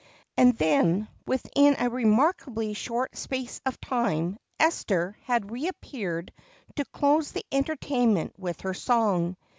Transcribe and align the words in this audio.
And 0.35 0.57
then, 0.57 1.07
within 1.27 1.75
a 1.77 1.87
remarkably 1.87 2.73
short 2.73 3.15
space 3.15 3.61
of 3.67 3.79
time, 3.79 4.39
Esther 4.59 5.15
had 5.25 5.51
reappeared 5.51 6.33
to 6.77 6.85
close 6.85 7.31
the 7.33 7.45
entertainment 7.51 8.33
with 8.35 8.61
her 8.61 8.73
song. 8.73 9.37